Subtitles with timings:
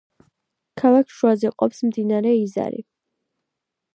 [0.81, 2.83] ქალაქს შუაზე ყოფს მდინარე იზარი.